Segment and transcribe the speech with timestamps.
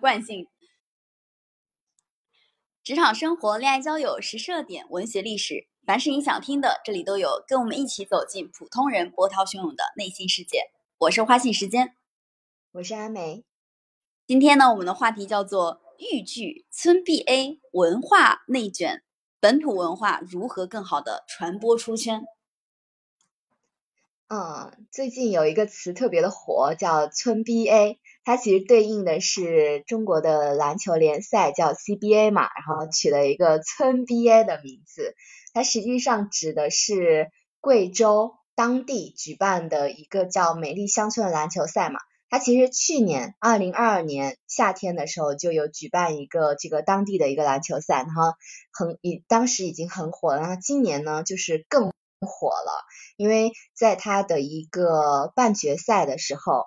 [0.00, 0.48] 惯性。
[2.82, 7.44] 职场生活、恋爱交友、时事热点、文学历史，凡是你想听的，这里都有。
[7.46, 10.62] 跟我们一起走进普通人波涛汹涌的内心世界。
[10.98, 11.94] 我是花信时间，
[12.72, 13.44] 我是阿梅。
[14.26, 19.02] 今天呢，我们的话题叫做“豫剧村 BA 文化内卷，
[19.38, 22.24] 本土文化如何更好的传播出圈”。
[24.28, 27.98] 嗯，最近有一个词特别的火，叫村 BA，
[28.30, 35.16] 它其实对应的是中国的篮球联赛叫 CBA 嘛，然后取了一个村 BA 的名字，
[35.52, 41.98] 它实际上指的是贵州当地举办的一个叫美丽乡村的篮球赛嘛。
[42.28, 48.34] 它其实去年二零二二年夏天的时候就有举办一个这个当地的一个篮球赛，然后
[48.72, 51.90] 很已当时已经很火了，然后今年呢就是更。
[52.22, 52.84] 火了，
[53.16, 56.66] 因为在他的一个半决赛的时候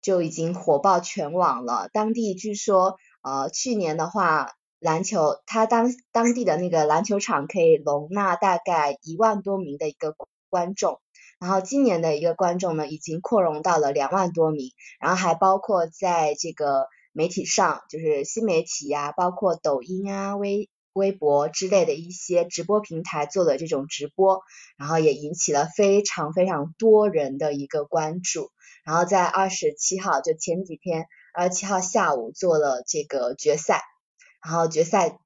[0.00, 1.88] 就已经火爆全网了。
[1.92, 10.14] 当地据说，呃，去年的话，篮球他当当地的那个篮球场可以容纳大概一万多名的一个
[10.50, 11.00] 观众，
[11.38, 20.68] 然后今年的一个观众呢，已经扩容到了两万多名，然后还包括在这个媒体上，就是新媒体呀，包括抖音啊、微。
[20.92, 24.42] 微博之类的一些直播平台做的这种直播，
[24.76, 28.50] 然后也引起了非常非常多人的一个关注。
[28.84, 33.82] 然后在二十七号，就前几天，二十七号下午做了这个决赛，
[34.42, 35.18] 然后决赛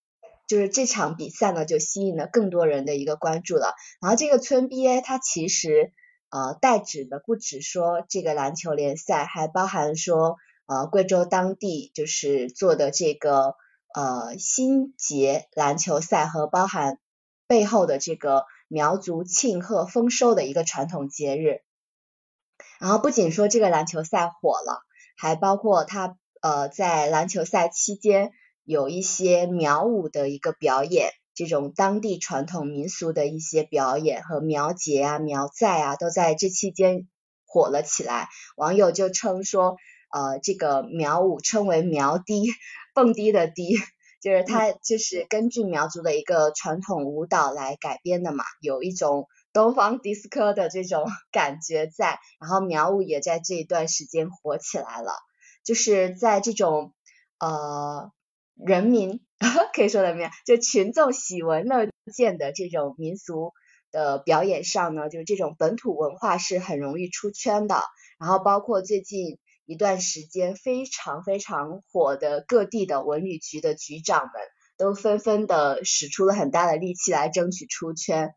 [0.46, 3.74] 就是这场比赛呢，就吸引了更多人的一个关注了。
[4.00, 5.92] 然后这个村 BA 它其实
[6.30, 13.54] 呃代指的不只说这个篮球联赛，还包含说呃贵州当地就是做的这个。
[13.94, 16.98] 呃，新节篮球赛和包含
[17.46, 21.60] 背后的这个苗族庆贺丰收的一个传统节日。
[22.80, 24.82] 然后不仅说这个篮球赛火了，
[25.16, 28.32] 还包括他呃在篮球赛期间
[28.64, 37.06] 有一些苗舞的一个表演，这种当地传统民俗的一些表演和苗节啊、苗寨啊，都在这期间
[37.46, 38.28] 火了起来。
[38.56, 39.76] 网友就称说。
[40.14, 42.44] 呃，这个苗舞称为苗笛，
[42.94, 43.74] 蹦迪的迪，
[44.20, 55.12] 就是它就是根据苗族的一个传统舞蹈来改编的嘛，有一种东方迪斯科的这种 感觉在，然后苗舞也在这一段时间火起来了，
[55.64, 56.92] 就是在这种
[57.38, 58.10] 呃
[58.54, 59.20] 人民
[59.74, 63.52] 可以说怎么样，就群众喜闻乐见的这种民俗
[63.90, 67.82] 的表演上呢，就是这种本土文化是很容易出圈的，
[68.18, 69.38] 然后包括最近。
[69.64, 74.32] 一段时间非常非常火的各地的文旅局的局长们
[74.76, 78.34] 都纷纷的使出了很大的力气来争取出圈。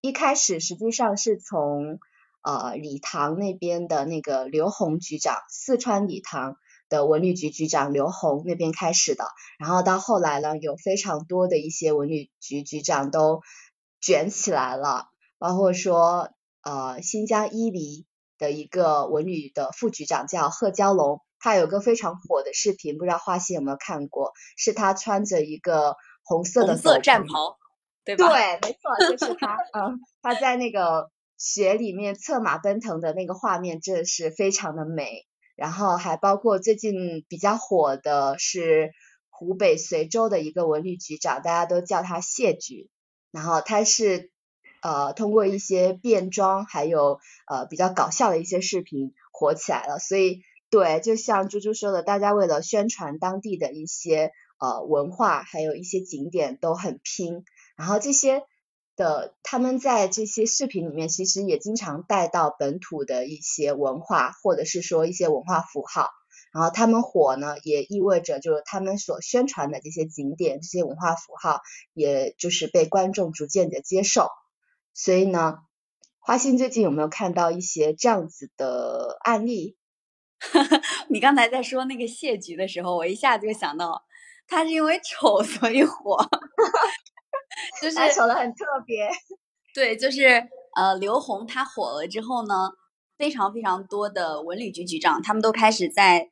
[0.00, 1.98] 一开始实际上是从
[2.42, 6.56] 呃理塘那边的那个刘红局长，四川理塘
[6.88, 9.24] 的文旅局局长刘红那边开始的，
[9.58, 13.40] 然后到后来呢，有非常多的一些文旅局局长都
[14.00, 15.06] 卷起来了，
[15.38, 16.30] 包括说
[16.62, 18.06] 呃新疆伊犁。
[18.44, 24.34] 的一个文旅的副局长叫贺娇龙，他有个非常火的视频，不知道花溪有没有看过？
[24.58, 27.56] 是他穿着一个红色的色战袍，
[28.04, 28.28] 对吧？
[28.28, 29.56] 对，没错，就是他。
[29.72, 35.26] 嗯，他在那个雪里面策马奔腾的那个画面，真的是非常的美。
[35.56, 38.92] 然后还包括最近比较火的是
[39.30, 42.90] 湖北随州的一个文旅局长，大家都叫他谢局。
[43.30, 44.33] 然后他是。
[44.84, 47.18] 呃，通过一些变装，还有
[47.48, 49.98] 呃比较搞笑的一些视频火起来了。
[49.98, 57.44] 所以，对，就像猪猪说的，大家为了宣传当地的一些呃文化，还有一些景点都很拼。
[57.78, 58.42] 然后这些
[58.94, 66.10] 的他们在这些视频里面，其实也经常带到本土的一些文化，或者是说一些文化符号。
[66.52, 71.62] 然后他们火呢，也意味着就是他们所宣传的这些景点、这些文化符号，
[71.94, 74.28] 也就是被观众逐渐的接受。
[74.94, 75.58] 所以呢，
[76.20, 79.76] 花心最近有没有看到一些这样子的案例？
[81.10, 84.04] 你刚才在说那个谢局的时候，我一下子就想到，
[84.46, 86.16] 他是因为丑 所以火，
[87.82, 89.10] 就是丑的很特别。
[89.74, 90.46] 对，就是
[90.76, 92.70] 呃，刘红他火了之后呢，
[93.18, 96.30] 非常非常多的文旅局局长他们都开始在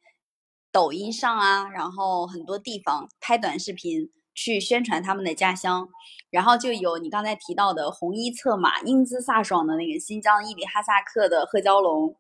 [0.71, 4.13] 抖音上啊，然后很多地方拍短视频。
[4.35, 5.89] 去宣传他们的家乡，
[6.31, 12.17] 然后就有你刚才提到的红衣策马、英姿飒爽的那个新疆伊犁哈萨克的贺娇龙，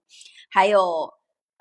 [0.50, 1.12] 还有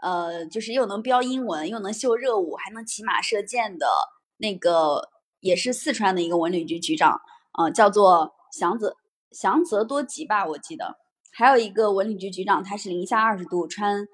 [0.01, 3.85] 呃，就是又能标英文又能秀热舞还能骑马射箭的
[4.37, 5.09] 那个，
[5.39, 7.21] 也是四川的一个文旅局局长，
[7.57, 8.95] 呃，叫做祥泽
[9.31, 10.97] 祥泽多吉吧，我记得。
[11.33, 14.05] 还有一个文旅局局长，他是零下二十度穿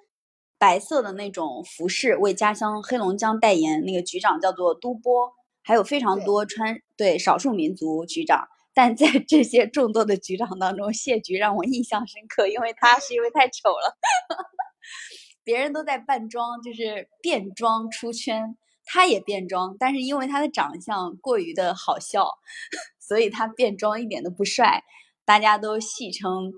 [0.59, 5.33] 白色的那种服饰为家乡黑龙江代言，那个局长叫做都波，
[5.67, 8.47] 还有非常多穿对少数民族局长。
[8.73, 13.97] 但在这些众多的局长当中，谢局让我印象深刻，因为他是因为太丑了，
[15.43, 18.55] 别人都在扮装，就是变装出圈，
[18.85, 22.29] 他也变装，但是因为他的长相过于的好笑，
[23.01, 24.83] 所以他变装一点都不帅，
[25.25, 26.53] 大家都戏称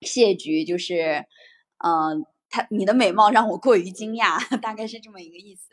[0.00, 1.24] 谢局就是，
[1.78, 5.68] 嗯，他你的美貌让我过于惊讶， 大概是这么一个意思。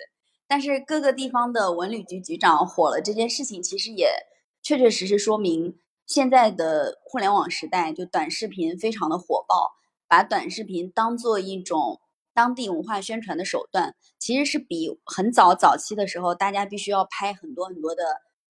[0.51, 4.11] 但是各个地方的文旅局局长火了这件事情，其实也。
[4.61, 9.71] 确确实实说明，现在的互联网时代，就短视频非常的火爆，
[10.09, 12.01] 把短视频当做一种
[12.33, 18.03] 当地文化宣传的手段，其实是比很早早期的时候，大家必须要拍很多很多的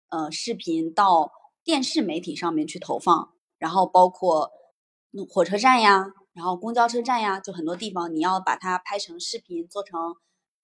[0.10, 1.31] 呃视频到
[1.63, 3.30] 电视媒体上面去投放，
[3.60, 4.50] 然后包括
[5.30, 10.16] 火车站呀，然后公交车站呀，就很多地方你要把它拍成视频，做成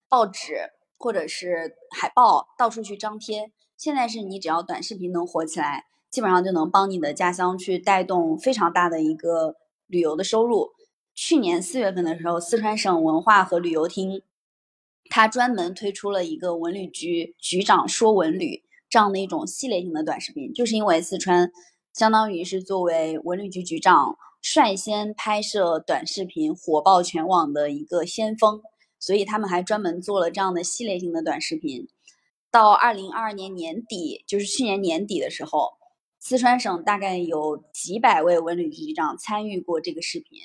[0.10, 3.51] 报纸或者是海报，到处去张贴。
[3.78, 9.56] 现在是你只要短视频能火起来，基本上就能帮你的家乡去带动非常大的一个
[9.88, 10.72] 旅游的收入。
[11.16, 14.22] 去年四月份的时候，四川省文化和旅游厅，
[15.10, 21.52] 它专门推出了一个文旅局局长说文旅这样的一种系列性的短视频，就是因为四川
[21.94, 28.62] 相当于是作为文旅局局长率先拍摄短视频火爆全网的一个先锋，
[29.00, 31.88] 所以他们还专门做了这样的系列性的短视频。
[32.51, 35.74] 到二零二二年年底，就是去年年底的时候，
[36.19, 40.40] 四川省大概有几百位文旅局局长参与过这个视频，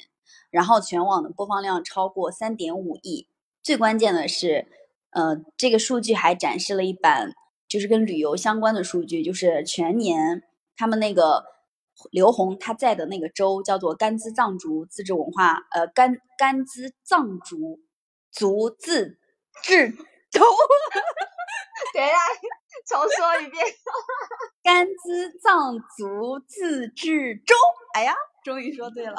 [0.51, 3.27] 然后全网的播放量超过三点五亿。
[3.63, 4.67] 最关键的是，
[5.11, 7.35] 呃，这个数据还展示了一版
[7.67, 10.43] 就是跟旅游相关的数据，就是全年
[10.77, 11.45] 他们那个
[12.11, 17.81] 刘洪他在的那个州叫做甘孜藏族自治文化，呃，甘甘孜藏族
[18.35, 19.19] 族自
[19.63, 19.91] 治
[20.31, 20.43] 州。
[21.95, 22.15] 等一下，
[22.87, 23.65] 重说一遍。
[24.63, 27.55] 甘孜藏族自治州，
[27.95, 29.15] 哎呀，终于说对了。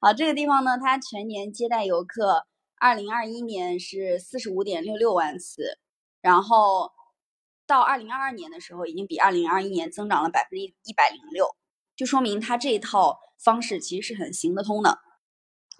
[0.00, 2.46] 好，这个地方呢，它全年接待游客，
[2.78, 5.78] 二零二一年是四十五点六六万次，
[6.22, 6.92] 然后
[7.66, 11.48] 到二零二二年的时候，已经比二零二一年增长了百分之一百零六，
[11.96, 15.00] 就说明它这一套方式其实是很行得通的。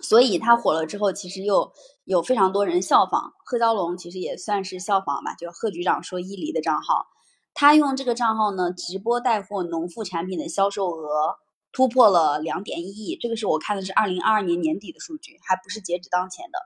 [0.01, 1.73] 所以它火了之后，其实又
[2.05, 3.33] 有非常多人效仿。
[3.45, 7.06] 贺蛟龙其实也算是效仿吧，就贺局长说伊犁的账号，
[7.55, 11.37] 他用这个账号呢，直播带货农副产品的销售额
[11.73, 13.17] 突破了两点一亿。
[13.17, 16.59] 这个是我看的是二零二二年年底的数据，还不是截止当前的。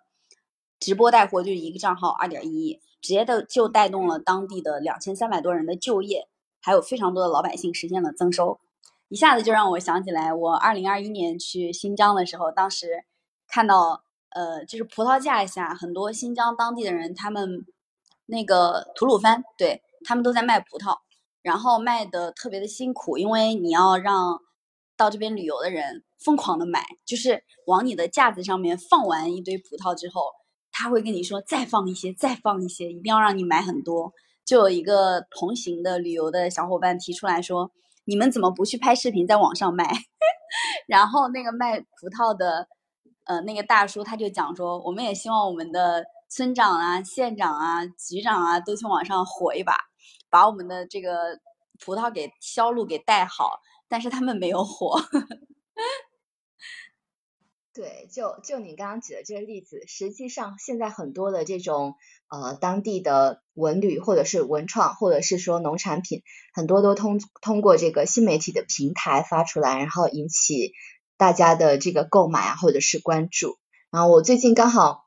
[0.81, 6.29] 直播带货就一个账号二点一亿，直接的就带动了当地的两千三百多人的就业，
[6.61, 8.59] 还有非常多的老百姓实现了增收。
[9.09, 13.05] 一下子就让我想起来，我二零二一年去新疆的时候，当时。
[13.51, 17.65] 看到，呃，就是葡萄架下很多新疆当地的人，他们
[18.27, 20.99] 那个吐鲁番，对他们都在卖葡萄，
[21.43, 24.39] 然后卖的特别的辛苦，因为你要让
[24.97, 30.23] 到这边旅游的人疯狂的买，就是往你的架子上面放完一堆葡萄之后，
[30.71, 34.13] 他会跟你说再放一些，再放一些，一定要让你买很多。
[34.45, 37.71] 就有一个同行的旅游的小伙伴提出来说，
[38.05, 39.91] 你们怎么不去拍视频在网上卖？
[40.87, 42.69] 然后那个卖葡萄的。
[43.29, 49.77] 呃，那个大叔他就讲说，我们也希望我们的村长啊、县长啊、局长啊都去网上火一把，
[50.31, 51.39] 把我们的这个
[51.79, 54.99] 葡萄给销路给带好，但是他们没有火。
[57.75, 61.97] 对，就就你刚刚举的这个例子，实际上现在很多的这种
[62.31, 66.23] 呃当地的文旅或者是文创或者是说农产品，
[66.55, 70.73] 很多都通通过这个新媒体的平台发出来，然后引起。
[71.19, 73.59] 大家的这个购买啊，或者是关注，
[73.91, 75.05] 然后我最近刚好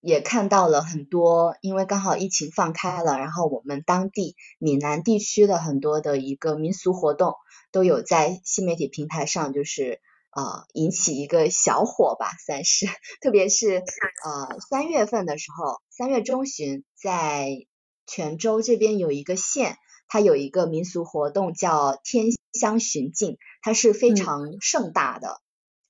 [0.00, 7.34] 也看到了很多，因为刚好疫情放开了，然后我们当地闽南地区的很多的一个民俗活动
[7.72, 10.00] 都有在新媒体平台上，就是
[10.36, 12.86] 呃引起一个小火吧，算是，
[13.22, 13.82] 特别是
[14.24, 17.66] 呃三月份的时候，三月中旬在
[18.06, 19.78] 泉州这边有一个县，
[20.08, 25.40] 它有一个民俗活动叫天香巡境，它是非常盛大的。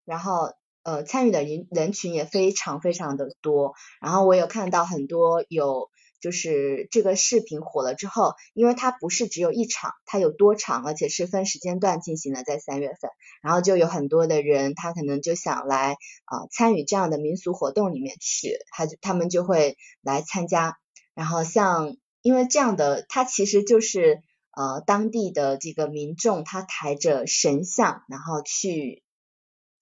[0.04, 3.74] 然后，呃，参与的人人群也非常非常的多。
[4.00, 5.88] 然后我有看到很多有，
[6.20, 13.10] 就是这个视频火了之后，因为它不是只有一场，它有多场，而且是分时间段进行的，在三月份。
[13.40, 15.92] 然后就有很多的人，他可能就想来
[16.24, 20.78] 啊参与这样的民俗活动里面去，他就他们就会来参加。
[21.14, 24.20] 然后像，因为这样的，它其实就是
[24.56, 29.03] 呃当地的这个民众，他抬着神像，然后去。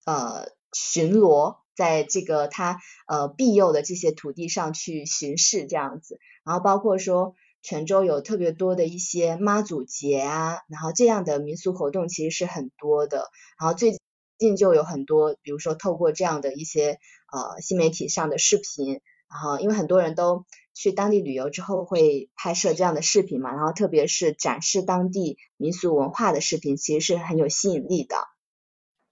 [0.05, 13.97] 呃，巡逻在这个他呃庇佑的这些土地上去巡视这样子，然后包括说泉州有特别多的一些妈祖节啊，然后这样的民俗活动其实是很多的，然后最
[14.39, 16.99] 近就有很多，比如说透过这样的一些
[17.33, 20.45] 呃新媒体上的视频，然后因为很多人都
[20.75, 28.17] 去当地旅游之后会拍摄这样的视频嘛，然后特别是展示当地民俗文化的视频，其实是很有吸引力的。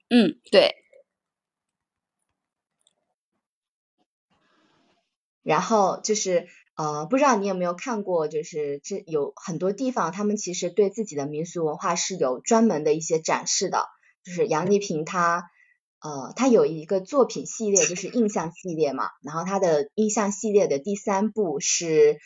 [0.09, 0.75] 嗯，对。
[5.43, 13.87] 然后就是呃，不知道你有没有看过，就是这有很多地方，他们其实对自己的民俗文化是有专门的一些展示的。
[14.23, 15.51] 就是杨丽萍她
[16.01, 19.11] 呃，她有一个作品系列，就是印象系列嘛。
[19.23, 22.19] 然后她的印象系列的第三部是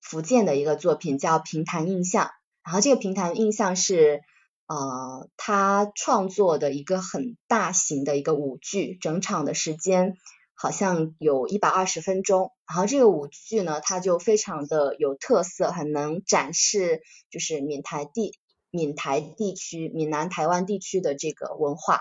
[0.00, 2.26] 福建的一个作品，叫《平潭印象》。
[2.64, 4.22] 然后这个《平潭印象》是
[4.66, 10.16] 呃，他创作的一个很大型的一个舞剧，整场的时间。
[10.58, 18.32] 好像有一百二十分钟，然后这个舞剧呢，它就非常的有特色，很能展示就是闽台地
[18.70, 22.00] 闽台地区闽南台湾地区的这个文化，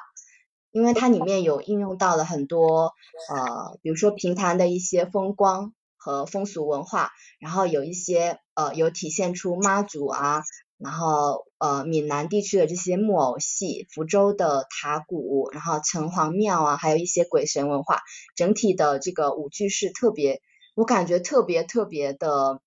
[0.71, 2.93] 因为它里面有应用到了很多
[3.29, 10.43] 呃，比如说平潭的一些风光和风俗文化，然后有一些呃有体现出妈祖啊。
[10.85, 18.01] 然后呃闽南地区的这些木偶戏，福州的塔鼓，然后城隍庙啊，还有一些鬼神文化，
[18.35, 20.41] 整体的这个舞剧是特别，
[20.75, 22.61] 我感觉特别特别的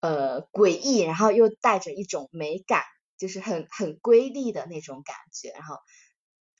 [0.00, 2.82] 呃诡异，然后又带着一种美感，
[3.18, 5.76] 就是很很瑰丽的那种感觉，然后。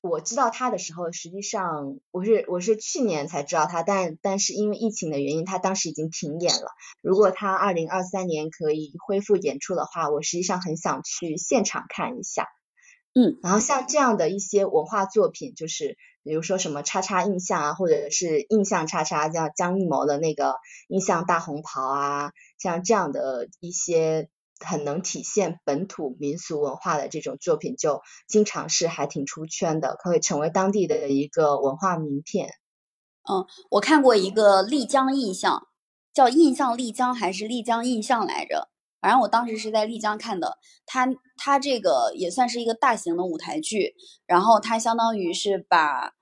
[0.02, 6.68] 我知道他的时候，实际上我是我是去年才知道他，但但是因为疫情的原因，他当时已经停演了。
[7.02, 12.46] 如果他二零二三年可以恢复演出的话，我实际上很想去现场看一下。
[13.14, 20.54] 嗯，然后像这样的一些文化作品，就是比如说什么叉叉印象啊，或者是印象叉叉，像张艺谋的那个
[20.88, 24.28] 印象大红袍啊，像这样的一些。
[24.64, 32.50] 很能体现本土民俗文化的这种作品，就经常是还挺出圈的，可以成为当地的一个文化名片。
[33.28, 35.66] 嗯，我看过一个丽江印象，
[36.14, 38.68] 叫印象丽江还是丽江印象来着？
[39.00, 40.58] 反正我当时是在丽江看的。
[40.86, 43.94] 它它这个也算是一个大型的舞台剧，
[44.26, 46.14] 然后它相当于是把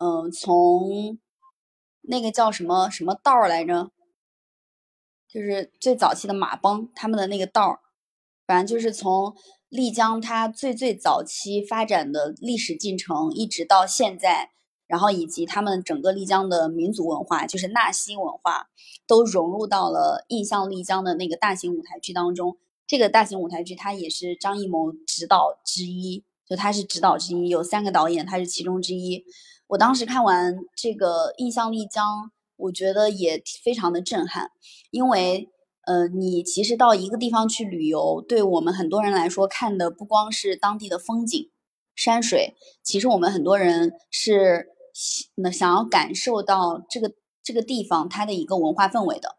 [0.00, 1.18] 嗯从
[2.02, 3.90] 那个叫什么什么道来着？
[5.32, 7.78] 就是最早期的马帮他们的那个道儿，
[8.46, 9.32] 反正就是从
[9.68, 14.50] 丽江它最最早期发展的历史进程，一直到现在，
[14.88, 18.70] 然后以及他们整个丽江的民族文化，就是纳西文化，
[19.06, 22.56] 都融入到了印象丽江的那个大型舞台剧当中。
[22.88, 29.24] 这个大型舞台剧它也是张艺谋指导之一，就他是指导之一，有三个导演，他是其中之一。
[29.68, 32.32] 我当时看完这个印象丽江。
[32.60, 34.50] 我觉得也非常的震撼，
[34.90, 35.48] 因为，
[35.86, 41.50] 呃，你其实到一个地方去旅游，对我们很多人来说，看的不光是当地的风景、
[41.94, 44.68] 山水，其实我们很多人是
[45.36, 47.12] 那想要感受到这个
[47.42, 49.36] 这个地方它的一个文化氛围的，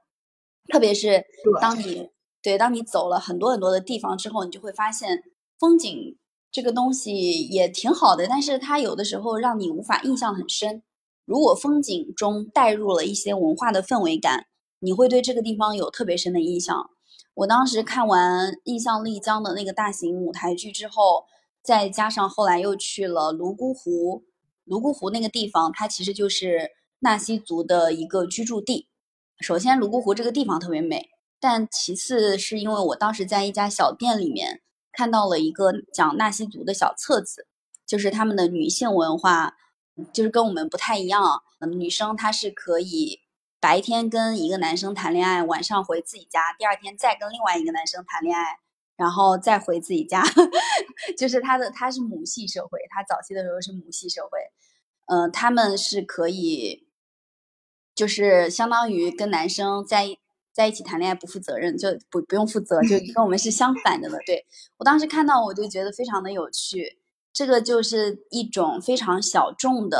[0.72, 1.26] 特别是
[1.62, 2.10] 当你
[2.42, 5.24] 对当你走了很多很多的地方之后，你就会发现
[5.60, 6.18] 风景
[6.52, 10.84] 这个东西也挺好的，但是它有的时候让你无法印象很深。
[11.26, 14.48] 如果风景中带入了一些文化的氛围感，
[14.80, 16.90] 你会对这个地方有特别深的印象。
[17.36, 21.26] 我当时看完《印象丽江》的那个大型舞台剧之后，
[21.64, 24.24] 再加上后来又去了泸沽湖，
[24.66, 28.90] 泸沽湖那个地方，它其实就是纳西族的一个居住地。
[29.40, 31.10] 首先，泸沽湖这个地方特别美，
[31.40, 34.62] 但其次是因为我当时在一家小店里面
[34.92, 37.48] 看到了一个讲纳西族的小册子，
[37.88, 39.54] 就是他们的女性文化。
[40.14, 41.44] 就是跟我们不太一样，
[41.74, 43.22] 女生她是可以
[43.60, 48.60] 白天跟一个男生谈恋爱，晚上回自己家，第二天再跟另外一个男生谈恋爱，
[48.96, 50.24] 然后再回自己家。
[51.18, 54.40] 就是她的她是母系社会，她早期的时候是母系社会，
[55.08, 56.88] 嗯，他们是可以，
[57.94, 60.18] 就是相当于跟男生在
[60.52, 64.18] 在一起谈恋爱不负责任，就不不用负责，就跟我们是相反的了。
[64.26, 64.46] 对
[64.78, 67.01] 我当时看到我就觉得非常的有趣。
[67.34, 70.00] 这个就是一种非常小众的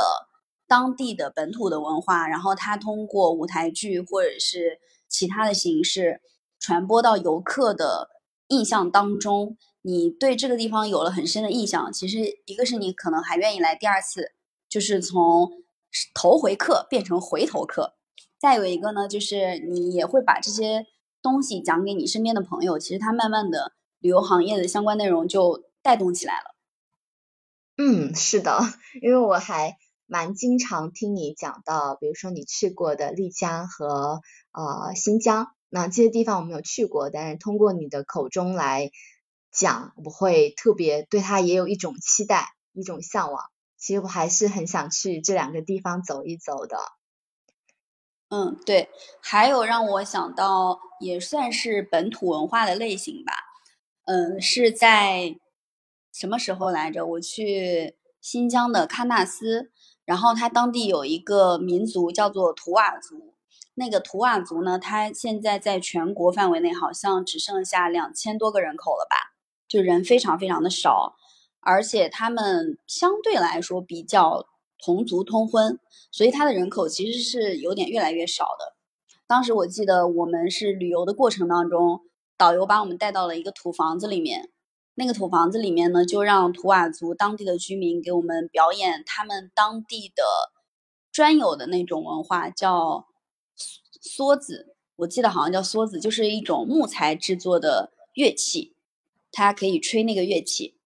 [0.66, 6.20] 当地的本土的文化，然后它通过舞台剧或者是其他的形式
[6.58, 8.08] 传播到游客的
[8.48, 11.92] 印象当中，你对这个地方有了很深的印象。
[11.92, 14.32] 其实一个是你可能还愿意来第二次，
[14.68, 15.50] 就是从
[16.14, 17.94] 头回客变成回头客；
[18.38, 20.86] 再有一个呢，就是你也会把这些
[21.22, 26.54] 东西讲给你身边的朋友，其实它慢慢的旅游行业的相关内容就带动起来了。
[27.76, 28.60] 嗯，是的，
[29.00, 29.76] 因为我还
[30.06, 34.20] 蛮经常听你讲到，比如说你去过的丽江和
[34.52, 38.90] 呃新疆，那这些地方我没有去过，但是通过你的口中来
[39.50, 43.44] 讲，我会特别对它也有一种期待，一种向往。
[43.78, 46.76] 其实我还是很想去这两个地方走一走的。
[48.28, 53.32] 嗯，对，还有让我想到也算是本土文化的类型吧。
[54.04, 55.36] 嗯，是在
[56.12, 57.06] 什么时候来着？
[57.06, 59.70] 我去新疆的喀纳斯，
[60.04, 63.34] 然后它当地有一个民族叫做图瓦族。
[63.74, 69.16] 那个图瓦族呢，它现在在全国范围内好像只剩下两千多个人口了吧？
[69.66, 71.16] 就人非常非常的少。
[71.60, 74.46] 而且他们相对来说比较
[74.84, 75.78] 同族通婚，
[76.10, 78.76] 所以他的人口其实是有点越来越少的。
[79.26, 82.00] 当时我记得我们是旅游的过程当中，
[82.36, 84.50] 导游把我们带到了一个土房子里面，
[84.94, 90.22] 那个土房子里面呢，就让图瓦族当地的居民给我们表演他们当地的
[91.10, 93.06] 专有的那种文化，叫
[94.02, 94.74] 梭子。
[94.96, 98.76] 我记得好像叫梭子，就是一种木材制作的乐器，
[99.32, 100.76] 它可以吹那个乐器。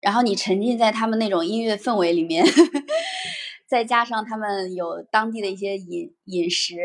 [0.00, 2.44] 然后你沉浸在他们那种音乐氛围里面，
[3.66, 6.76] 再加上他们有当地的一些饮饮食，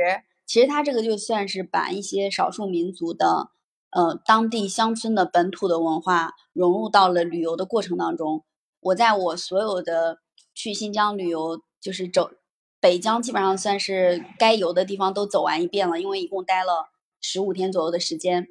[0.46, 3.52] 其实它这个就算是把一些少数民族的，
[3.90, 8.44] 呃，当地乡村的本土的文化融入到了旅游的过程当中。
[8.82, 10.20] 我在我所有的
[10.54, 12.32] 去新疆旅游，就是走
[12.80, 16.90] 北疆，基本上算是该游的地方都走完一遍了，因为一共待了
[17.22, 18.48] 十五天左右的时间。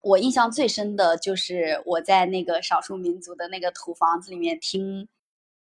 [0.00, 5.08] 我印象最深的就是我在那个少数民族的那个土房子里面听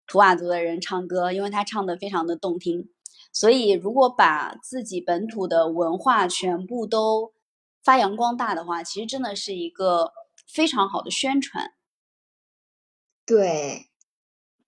[0.08, 2.89] 图瓦族的人唱歌，因为他唱的非常的动听。
[3.31, 7.31] 所以，如果把自己本土的文化全部都
[7.89, 10.13] 发扬光大的话，其实真的是一个
[10.48, 11.72] 非常好的宣传。
[13.25, 13.88] 对，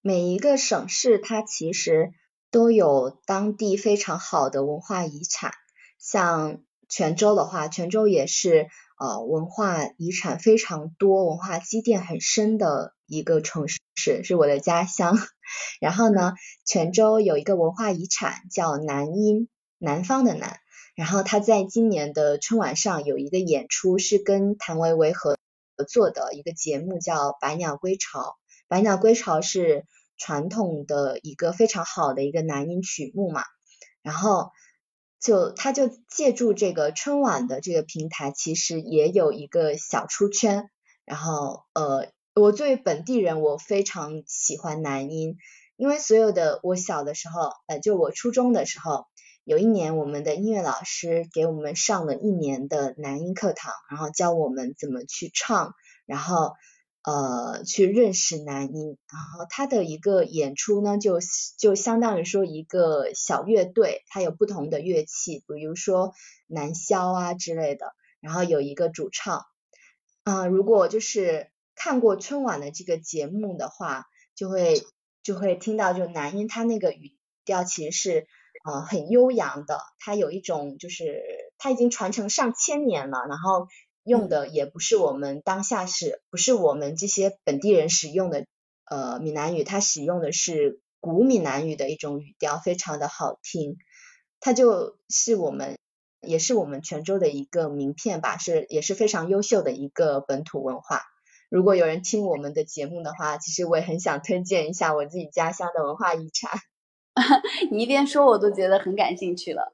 [0.01, 2.13] 每一个省市它其实
[2.49, 5.53] 都有当地非常好的文化遗产，
[5.99, 8.69] 像泉州的话，泉州也是。
[8.97, 15.15] 呃，文化遗产非常多，文化积淀很深的一个城市，是我的家乡。
[15.79, 16.33] 然后呢，
[16.65, 20.60] 泉州有一个文化遗产叫南音，南方的南。
[20.95, 25.37] 然后他在今年的春晚上有一个演出，是跟谭维维合
[25.77, 28.19] 合作的一个节目，叫《百鸟归巢》。
[28.67, 29.85] 《百鸟归巢》是
[30.17, 33.43] 传统的一个非常好的一个男音曲目嘛。
[34.01, 34.51] 然后。
[35.23, 40.71] 就他就借助这个春晚的这个平台，其实也有一个小出圈。
[41.05, 45.37] 然后呃，我作为本地人，我非常喜欢男音，
[45.77, 49.05] 因为所有的我小的时候，呃，就我初中的时候，
[49.51, 56.53] 有一年我们的音乐老师给我们上了一年的男音课堂，然后教我们怎么去唱，然后。
[57.03, 61.17] 呃，去认识男音，然后他的一个演出呢，就
[61.57, 66.13] 就相当于说一个小乐队，它有不同的乐器，比如说
[66.45, 69.47] 男箫啊之类的，然后有一个主唱。
[70.25, 74.83] 啊，如果就是看过春晚的这个节目的话，就会
[75.23, 78.27] 就会听到，就男音他那个语调其实是
[78.63, 81.23] 呃很悠扬的，它有一种就是
[81.57, 83.67] 它已经传承上千年了，然后。
[84.03, 88.47] 用的也不是我们当下是不是我们这些本地人使用的
[88.89, 93.77] 呃闽南语，它使用的是古闽南语的一种语调，非常的好听。
[94.39, 95.77] 它就是我们
[96.19, 101.03] 也是我们泉州的一个名片吧，是也是非常优秀的一个本土文化。
[101.51, 106.59] 如果有人听我们的节目的话，其实我也很想推荐一下我自己家乡的文化遗产。
[107.71, 109.73] 你一边说，我都觉得很感兴趣了。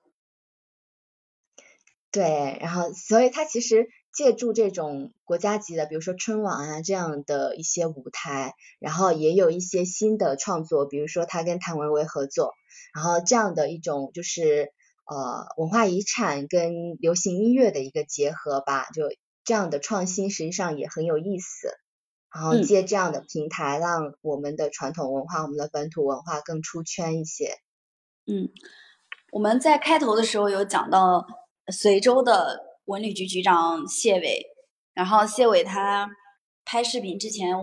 [2.11, 3.87] 对，然后所以他其实。
[4.13, 12.55] 借助这种国家级的，比如说春晚啊这样的一些舞台，然后也有一些新的创作，比如说他跟谭维维合作，
[12.95, 14.73] 然后这样的一种就是
[15.05, 19.03] 呃文化遗产跟流行音乐的一个结合吧，就
[19.43, 21.77] 这样的创新实际上也很有意思。
[22.33, 27.55] 然后借这样的平台，让我们的传统文化、我们的本土文化更出圈一些。
[28.25, 28.49] 嗯，
[29.31, 31.25] 我们在开头的时候有讲到
[31.69, 32.65] 随州的。
[32.87, 34.45] 文旅局局长谢伟，
[34.93, 36.09] 然后谢伟他
[36.63, 37.53] 拍视频之前，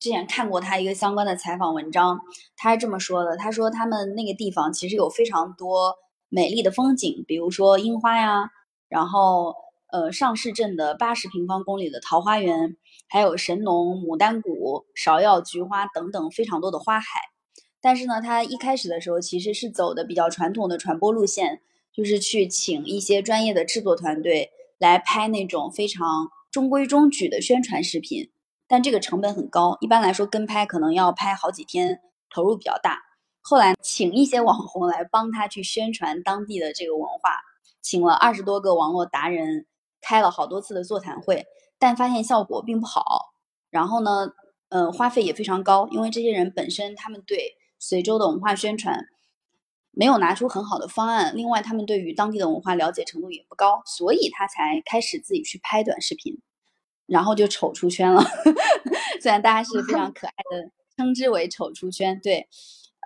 [0.00, 2.18] 之前看过他一个相关的采访文章，
[2.56, 5.94] 他是这么说的：他说他们那个地方其实有非常多
[6.28, 8.50] 美丽的风景，比如说樱花呀，
[8.88, 9.54] 然后
[9.92, 12.76] 呃上市镇的八十平方公里的桃花源，
[13.08, 17.20] 还有神农、牡丹谷、芍药、菊花等等非常多的花海。
[17.80, 21.60] 但是呢，他一开始的时候其实是走的比较传统的传播路线。
[21.92, 28.28] 就是去请一些专业的制作团队来拍那种非常中规中矩的宣传视频，
[28.68, 32.98] 但这个成本很高，一般来说跟拍可能要拍好几天，投入比较大。
[33.40, 37.30] 后来请一些网红来帮他去宣传当地的这个文化，
[37.80, 39.64] 请了二十多个网络达人，
[40.02, 41.46] 开了好多次的座谈会，
[41.78, 43.32] 但发现效果并不好。
[43.70, 44.32] 然后呢，
[44.68, 49.06] 呃，花费也非常高，因为这些人本身他们对随州的文化宣传
[49.90, 56.40] 没有拿出很好的方案，另外他们对于当地的文化了解程度也不高，所以他才开始自己去拍短视频，
[57.06, 58.22] 然后就丑出圈了。
[59.20, 62.48] 虽然大家是非常 可爱的称之为丑出圈，对。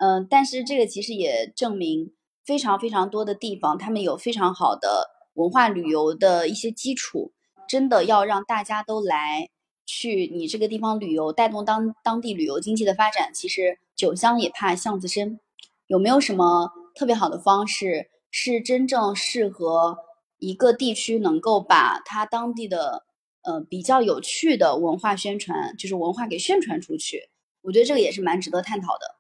[0.01, 2.13] 嗯，但是这个其实也证明，
[2.45, 7.33] 非常非常多的地方，他们有非常好的文化旅游的一些基础。
[7.71, 9.49] 真的要让大家都来
[9.87, 15.39] 去你这个地方旅游，带动当当地旅游经济的发展，其实酒香也怕巷子深。
[15.87, 19.99] 有没有什么特别好的方式，是真正适合
[20.39, 23.05] 一个地区能够把它当地的
[23.43, 27.29] 呃比较有趣的文化宣传，就是文化给宣传出去？
[27.63, 29.15] 我觉得这个也是蛮值得探讨的。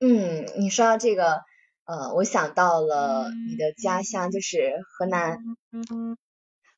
[0.00, 1.42] 嗯，你说到这个，
[1.84, 5.42] 呃，我想到了你的家乡，就是河南。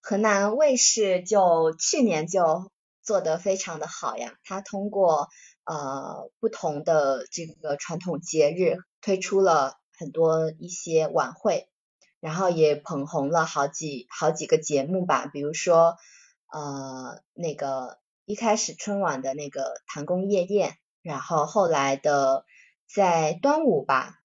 [0.00, 2.70] 河南卫视就去年就
[3.02, 5.28] 做得非常的好呀，它通过
[5.64, 11.68] 呃不同的这个传统节日，推出了很多一些晚会，
[12.20, 15.96] 然后也捧红了好几好几个节目吧，比如说
[16.52, 22.44] 呃那个一开始春晚的那个唐宫夜宴，然后后来的。
[22.92, 24.18] 在端午吧，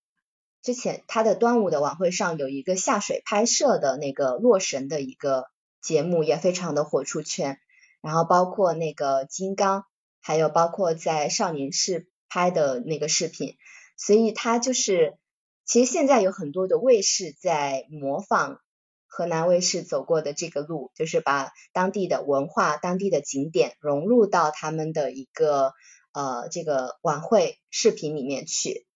[0.64, 5.46] 之前他的端午的晚会上有一个下水拍摄的那个洛神的一个
[5.86, 7.60] 节目，也非常的火出圈。
[8.02, 9.86] 然后包括那个金刚，
[10.20, 13.56] 还有包括在少年室拍的那个视频，
[13.96, 15.18] 所以他就是，
[15.64, 18.60] 其实现在有很多的卫视在模仿
[19.08, 25.74] 河南卫视走过的这个路，就是把当地的文化、当地的景点融入到他们的一个。
[26.18, 28.88] 呃，这个晚会视频里面去，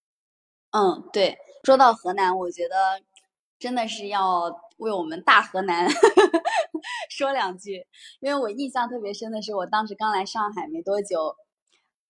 [0.72, 3.02] 嗯，对，说到河南，我觉得
[3.60, 5.88] 真的是要为我们大河南
[7.10, 7.86] 说两句，
[8.20, 11.36] 因为我印象特别深的是，我当时刚来上海没多久，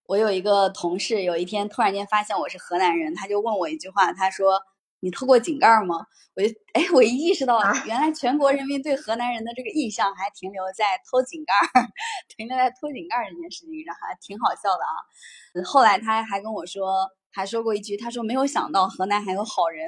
[0.07, 4.61] 我有一个同事，有一天突然间发现我是河南人，他就问我一句话，他说。
[5.01, 5.95] 你偷过井盖吗？
[6.35, 11.53] 我就哎，我一意识到，原来全国人民对河南人的这个印象还停留在偷井盖，
[12.35, 15.63] 停留在偷井盖这件事情上，还挺好笑的啊。
[15.63, 19.87] 后来他还跟我说，还说过一句，他说没有想到河南还有好人。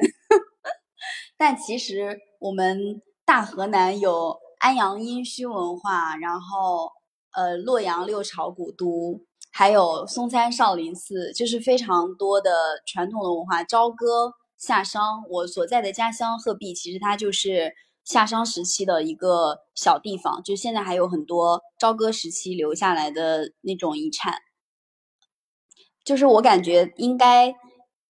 [1.37, 6.91] 但其实我们大河南有安阳殷墟文化，然后
[7.33, 12.51] 呃洛阳六朝古都，还有嵩山少林寺，就是非常多的
[12.85, 14.33] 传统的文化，朝歌。
[14.57, 24.35] 夏商，我所在的家乡鹤壁，其实它就是夏商时期的一个小地方，就现在还有很多朝歌时期留下来的那种遗产。
[26.05, 27.55] 就是我感觉应该，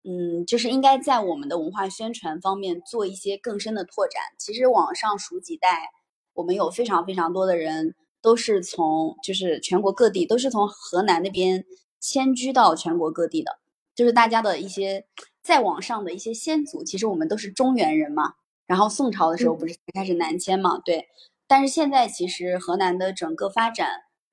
[0.04, 4.22] 嗯，就是应该在我们的文化宣传方面做一些更深的拓展。
[4.38, 5.90] 其实往上数几代，
[6.34, 11.66] 我们有非常非常多的人都是从，就是全国各地都是从河南那边
[12.00, 13.60] 迁居到全国各地的，
[13.96, 15.06] 就是大家的一些。
[15.44, 18.36] 再往上的一些先祖，其实我们都是中原人嘛。
[18.68, 20.80] 然后宋朝的时候不是才开始南迁嘛？
[20.86, 21.08] 对。
[21.48, 23.90] 但是现在其实河南的整个发展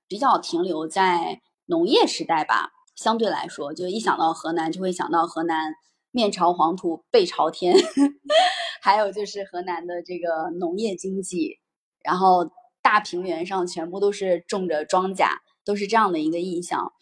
[0.07, 2.73] 比较停留在农业时代吧。
[2.99, 5.73] 相对来说，就一想到河南，就会想到河南
[6.11, 7.77] 面朝黄土背朝天，
[8.83, 11.59] 还有就是河南的这个农业经济，
[12.03, 12.51] 然后
[12.83, 15.29] 大平原上全部都是种着庄稼，
[15.65, 16.93] 都是这样的一个印象。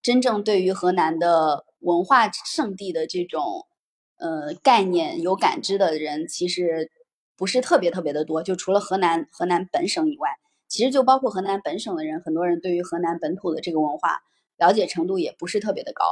[0.00, 1.66] 真正对于河南的。
[1.80, 3.68] 文化圣地的这种
[4.16, 6.90] 呃概念有感知的人，其实
[7.36, 8.42] 不是特别特别的多。
[8.42, 10.28] 就除了河南河南本省以外，
[10.66, 14.18] 其实就包括河南本省的人，很多人对于河南本土的这个文化
[14.58, 16.04] 了解程度也不是特别的高，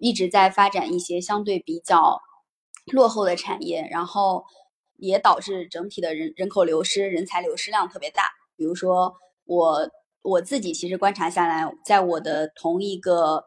[0.00, 2.20] 一直在发展一些相对比较
[2.92, 4.44] 落后的产业，然后
[4.96, 8.30] 也导致整体的人人口流失、人才流失量特别大。
[8.56, 9.90] 比如说我
[10.22, 13.44] 我自己其实观察下来，在我的同一个。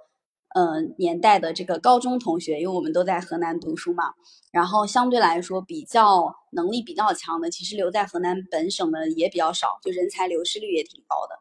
[0.55, 4.05] 嗯，年代的这个高中同学，因为我们都在河南读书嘛，
[4.51, 11.35] 然后相对来说比较能力比较强的，其实留在河南本省的也比较少，就人才流失率也挺高的。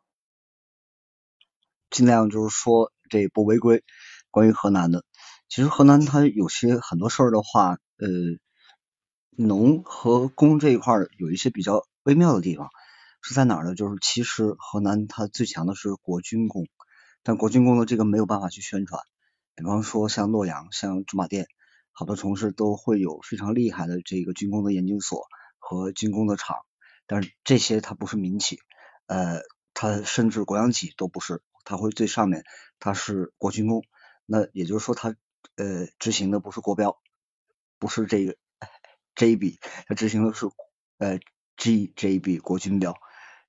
[1.90, 3.82] 尽量就是说这不违规。
[4.30, 5.04] 关于河南的，
[5.48, 8.08] 其实河南它有些很多事儿的话，呃，
[9.36, 12.68] 农和工这一块有一些比较微妙的地方，
[13.22, 13.74] 是在哪儿呢？
[13.74, 16.66] 就是其实河南它最强的是国军工。
[17.22, 19.02] 但国军工的这个没有办法去宣传，
[19.54, 21.46] 比方说像洛阳、像驻马店，
[21.92, 25.26] 好多城市都会有非常厉害的这个军工的研究所
[25.58, 26.58] 和军工的厂，
[27.06, 28.60] 但是这些它不是民企，
[29.06, 29.40] 呃，
[29.74, 32.44] 它甚至国央企都不是，它会最上面
[32.78, 33.82] 它是国军工，
[34.26, 35.16] 那也就是说它
[35.56, 36.98] 呃执行的不是国标，
[37.78, 38.36] 不是这个
[39.14, 40.46] JB，它执行的是
[40.98, 41.18] 呃
[41.56, 42.94] GJB 国军标。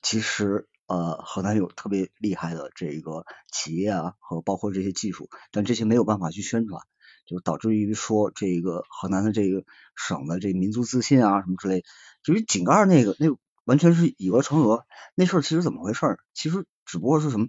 [0.01, 6.81] 其实呃河南有特别厉害的这个企业啊和包括这些技术，但这些没有办法去宣传，
[7.25, 9.63] 就导致于说这个河南的这个
[9.95, 11.83] 省的这民族自信啊什么之类。
[12.23, 13.27] 至于井盖那个那
[13.65, 16.17] 完全是以讹传讹，那事儿其实怎么回事？
[16.33, 17.47] 其实只不过是什么？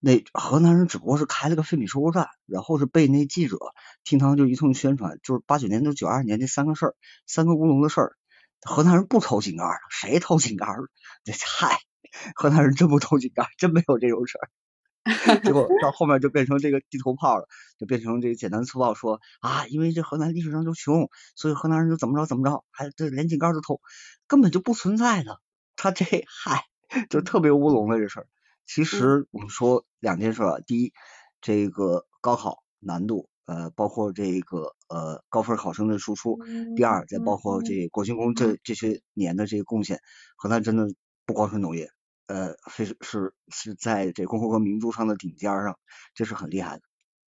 [0.00, 3.58] 那河南人只不过是开了个废品收购站，然后是被那记者
[4.02, 6.94] 听他们就一通宣传，就是八九年到九二年那三个事儿，
[7.26, 8.16] 三个乌龙的事儿，
[8.62, 10.88] 河南人不偷井盖儿，谁偷井盖儿？
[11.22, 11.78] 这嗨，
[12.34, 14.48] 河南人真不偷井盖，真没有这种事儿。
[15.42, 17.46] 结果到后面就变成这个地图炮了，
[17.78, 23.80] 就变成这个简单粗暴说啊，因为这河南历史上就穷，所以河南人就怎么着怎么着，还这连井盖都偷，
[24.26, 25.40] 根本就不存在的。
[25.76, 26.64] 他这嗨，
[27.08, 28.26] 就特别乌龙的这事儿。
[28.72, 30.92] 其实我们说两件事啊，第一，
[31.40, 36.36] 这个高考难度，呃，包括这个呃高分考生的输出；
[36.76, 40.00] 第二，再包括这国军工这这些年的这个贡献，
[40.36, 40.86] 河南真的
[41.26, 41.90] 不光是农业，
[42.28, 45.76] 呃，非是是是在这共和国明珠上的顶尖上，
[46.14, 46.82] 这是很厉害的。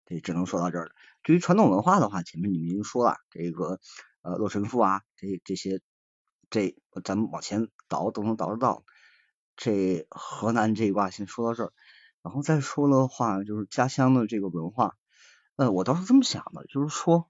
[0.06, 0.92] 这只能说到这儿了。
[1.24, 3.80] 对于传统文化的话，前面你们已经说了，这个
[4.22, 5.80] 呃洛神赋啊，这这些，
[6.48, 8.84] 这咱们往前倒都能倒得到。
[9.56, 11.72] 这河南这一卦先说到这儿，
[12.22, 14.96] 然后再说的话就是家乡的这个文化，
[15.56, 17.28] 呃，我倒是这么想的，就是说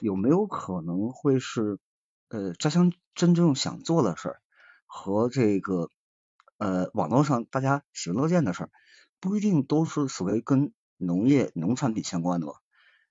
[0.00, 1.78] 有没有可能会是
[2.28, 4.40] 呃家乡真正想做的事儿
[4.86, 5.88] 和这个
[6.58, 8.70] 呃网络上大家喜闻乐见的事儿，
[9.20, 12.52] 不一定都是所谓跟农业农产品相关的吧？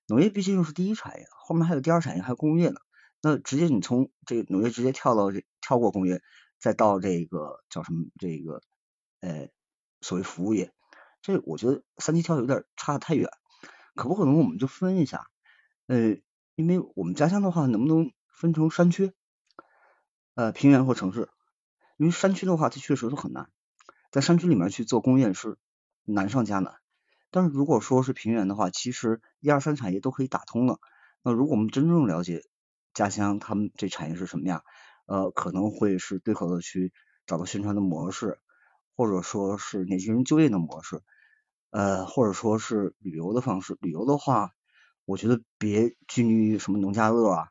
[0.06, 2.80] 农业毕竟又是第一产业，后面还有第二产业，还有工业呢。
[3.22, 6.20] 那直接你从这个农业直接跳到这跳过工业。
[6.62, 8.62] 再到这个叫什么这个
[9.18, 9.48] 呃
[10.00, 10.72] 所谓服务业，
[11.20, 13.28] 这我觉得三级跳有点差的太远，
[13.96, 15.26] 可不可能我们就分一下？
[15.88, 16.16] 呃，
[16.54, 19.12] 因为我们家乡的话，能不能分成山区、
[20.34, 21.28] 呃平原或城市？
[21.96, 23.50] 因为山区的话，它确实是很难，
[24.12, 25.58] 在山区里面去做工业是
[26.04, 26.76] 难上加难。
[27.32, 30.78] 但是如果说是平原的话，其实一二三产业都可以打通了。
[31.22, 32.44] 那如果我们真正了解
[32.94, 34.62] 家乡他们这产业是什么样？
[35.06, 36.92] 呃，可能会是对口的去
[37.26, 38.38] 找到宣传的模式，
[38.96, 41.02] 或者说是年轻人就业的模式，
[41.70, 43.76] 呃，或者说是旅游的方式。
[43.80, 44.52] 旅游的话，
[45.04, 47.48] 我觉得别拘泥于什么农家乐啊，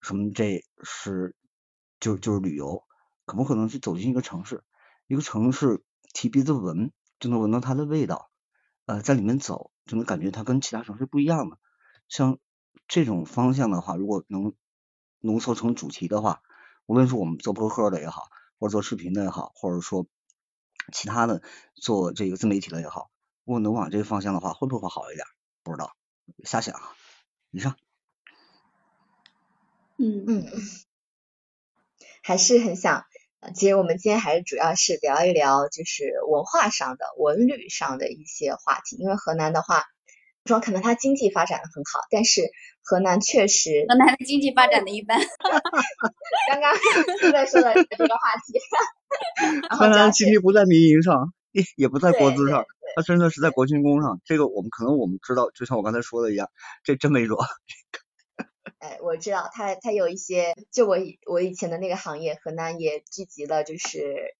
[0.00, 1.34] 什么这是
[1.98, 2.84] 就就是旅游，
[3.24, 4.62] 可不可能去走进一个城市，
[5.06, 5.82] 一个城市
[6.12, 8.30] 提鼻子闻就能闻到它的味道，
[8.86, 11.58] 呃，在里面走就能感觉它跟其他城市不一样的。
[12.08, 12.38] 像
[12.88, 14.54] 这种方向的话，如果能
[15.20, 16.42] 浓缩成主题的话。
[16.90, 18.24] 无论是我们做播客的也好，
[18.58, 20.08] 或者做视频的也好，或者说
[20.92, 21.40] 其他的
[21.76, 23.12] 做这个自媒体的也好，
[23.44, 25.24] 如果能往这个方向的话，会不会好一点？
[25.62, 25.94] 不知道，
[26.42, 26.74] 瞎想。
[27.52, 27.76] 以上。
[29.98, 30.46] 嗯嗯，
[32.24, 33.04] 还是很想，
[33.54, 38.96] 其实我们今天还是主要是聊一聊，就是文化上的、文旅上的一些话题。
[38.96, 39.84] 因为河南的话，
[40.44, 42.50] 说可能它经济发展的很好，但是。
[42.82, 45.20] 河南确实，河南的经济发展的一般。
[46.50, 48.58] 刚刚在说的这个话题。
[49.70, 52.64] 河南经济不在民营上，也也不在国资上，
[52.96, 54.20] 它真的是在国军工上。
[54.24, 56.48] 这个我们可能我们知道，就像我刚才说的一样，
[56.82, 57.38] 这真没说。
[58.80, 64.34] 哎，我知道，他他有一些，就我以我以前的那个行业，河南也聚集了，就是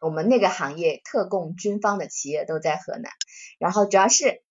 [0.00, 3.10] 我们那个行业特供军方的企业都在河南，
[3.58, 4.42] 然后主要是。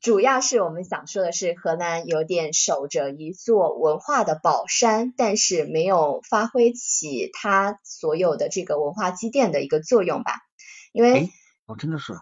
[0.00, 10.32] 主要是我们想说的是，河南有点守着一座文化的宝山，但是没有发挥起它所有的这个文化积淀的一个作用吧？
[10.92, 11.28] 因为
[11.66, 12.14] 哦，真的是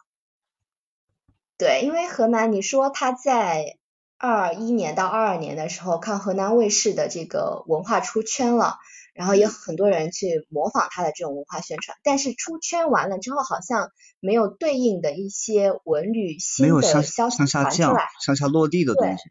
[1.56, 3.78] 对，因为河南，你说它在
[4.16, 8.78] 二一年到二二年的时候，看河南卫视的这个文化出圈了。
[9.18, 19.24] 然后也很多人去模仿他的这种文化宣传，但是出圈完了之后，好像没有对应的一些文旅新的消息向下降，向下落地的东西。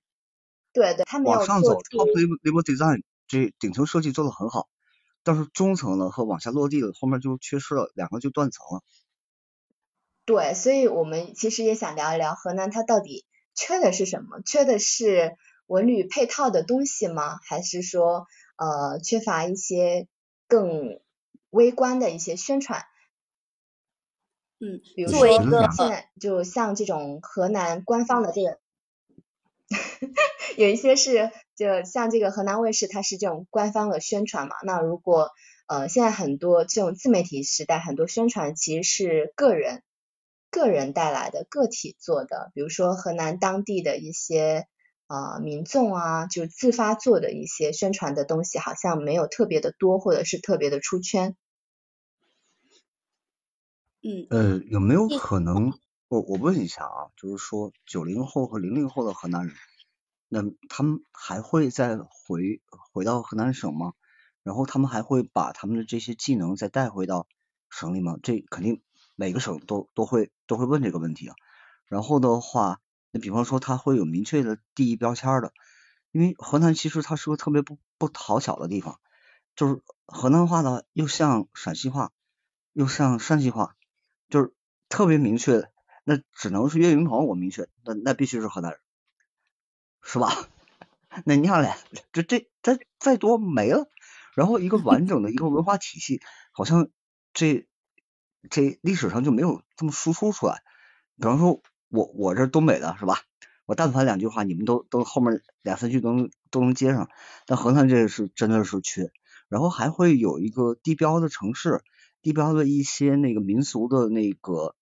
[0.74, 4.68] 对对，他没有往上走，top level design 这顶层设计做的很好，
[5.24, 8.84] 但是中层的和往下落地的后面就缺失了，两个就断层了。
[10.26, 13.24] 对，所以我们其实也想聊一聊河南，它到底
[13.56, 14.42] 缺的是什么？
[14.46, 17.40] 缺的是文旅配套的东西吗？
[17.46, 18.28] 还是说？
[18.58, 20.08] 呃，缺乏一些
[20.48, 21.00] 更
[21.50, 22.84] 微观的一些宣传，
[24.60, 25.28] 嗯，比如说
[25.72, 28.60] 现在就像这种河南官方的这个，
[30.58, 34.56] 有一些是就像这个河南卫视，它是这种官方的宣传嘛。
[34.64, 35.32] 那如果
[35.68, 39.84] 呃现在很多这种自媒体时代，很多宣传其实是个人
[40.50, 44.68] 个人带来的个体做的，比如说河南当地的一些
[45.08, 51.36] 呃民众啊就自发做的一些宣传的东西，好像没有特别的多，或者是特别的出圈。
[54.04, 55.74] 嗯，呃，有没有可能？
[56.10, 59.56] 我我问一下啊，就是说九零后和零零后的河南人，
[60.30, 62.62] 那他们还会再回
[62.94, 63.94] 回到河南省吗？
[64.44, 67.28] 然后他们还会把他们的这些技能再带回到
[67.70, 68.18] 省里吗？
[68.24, 68.82] 这肯定
[69.16, 71.36] 每个省都都会都会问这个问题啊。
[71.88, 72.80] 然后的话，
[73.12, 75.54] 那比方说他会有明确的地域标签的，
[76.12, 79.00] 因为河南其实它是个特别不不讨巧的地方，
[79.56, 82.12] 就是河南话呢又像陕西话，
[82.74, 83.76] 又像山西话，
[84.30, 84.54] 就是
[84.90, 85.70] 特别明确。
[86.10, 88.80] 那只能是岳云鹏，我明确，那那必须是河南人，
[90.02, 90.32] 是吧？
[91.26, 91.74] 那你看嘞，
[92.14, 93.90] 这这再再多没了。
[94.36, 96.22] 然后一个完整的一个文化体系，
[96.54, 96.88] 好像
[97.34, 97.68] 这
[98.50, 100.62] 这历史上就没有这么输出出来。
[101.18, 103.22] 比方说，我我这东北的是吧？
[103.66, 107.10] 我但凡两句话，你们都都后面两三句都能都能接上。
[107.46, 109.12] 但河南这个是真的是缺。
[109.50, 111.84] 然后还会有一个地标的城市，
[112.22, 114.76] 地标的一些那个民俗的那个。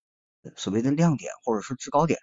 [0.55, 2.19] 所谓的亮点或者是制高点，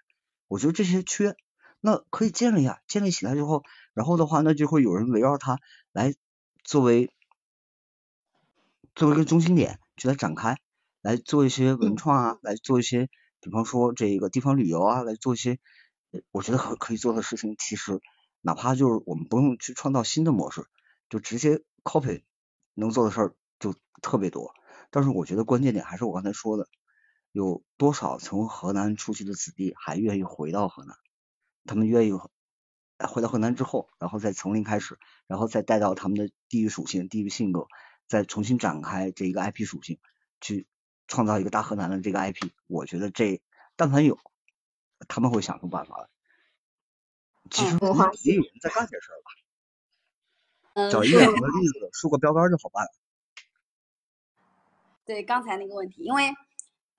[0.47, 1.35] 我觉得这些缺，
[1.81, 3.65] 那可以建立呀，建立起来之后，
[3.95, 5.59] 然后的话，那就会有人围绕它
[5.91, 6.15] 来
[6.63, 7.11] 作为
[8.95, 10.57] 作为一个中心点去来展开，
[11.01, 13.09] 来做一些文创啊，来做一些，
[13.43, 15.59] 比方说这个地方旅游啊，来做一些，
[16.31, 18.01] 我觉得可可以做的事情，其实
[18.41, 20.65] 哪怕就是我们不用去创造新的模式，
[21.11, 22.23] 就直接 copy
[22.73, 24.55] 能做的事儿就特别多，
[24.91, 26.69] 但是我觉得关键点还是我刚才说的。
[27.33, 30.95] 有多少从河南出去的子弟还愿意回到河南？
[31.65, 37.69] 他们愿意回到河南之后，然后再从零开始，然后再带到他们的地域属性、地域性格，
[38.07, 39.99] 再重新展开这一个 IP 属性，
[40.43, 40.67] 去
[41.13, 42.49] 创造一个大河南的这个 IP。
[42.69, 43.43] 我觉得这
[43.77, 44.19] 但凡有，
[45.09, 46.09] 他们会想出办法来。
[47.51, 47.77] 其实
[48.23, 50.89] 也有人在干这事儿吧？
[50.91, 52.91] 找一个两个例子，竖个标杆就好办了。
[55.05, 56.35] 对刚才那个问题，因为。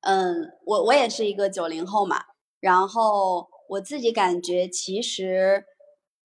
[0.05, 2.25] 嗯，我我也是一个九零后嘛，
[2.59, 5.65] 然后我自己感觉其实，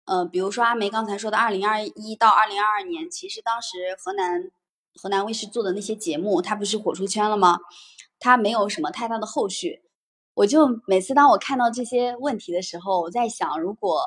[0.06, 4.50] 嗯，比如说阿梅刚才说的，二零二一到二零二二年，其实当时河南
[4.94, 7.58] 河南卫视做的那些节目，它不是火出圈了吗？
[8.18, 9.82] 它没有什么太大的后续。
[10.34, 14.02] 我就每次当我看到这些问题的时候，我在想，如果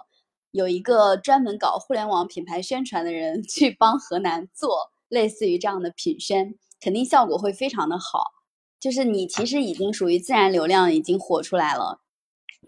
[0.52, 8.32] 有一个专门搞互联网品牌宣传的人 去帮河南做类似于这样的品宣，肯定效果会非常的好。
[8.80, 12.02] 就是你其实已经属于自然流量，已经火出来了，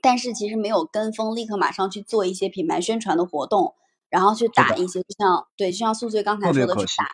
[0.01, 3.75] 但是其实没有跟风，立刻马上去做一些品牌宣传的活动，
[4.09, 7.11] 然后去打一些，就像对，就像素翠刚才说的去打，